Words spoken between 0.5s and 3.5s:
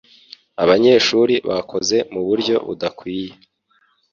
Abanyeshuri bakoze muburyo budakwiye.